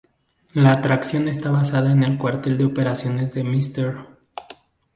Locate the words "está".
1.27-1.51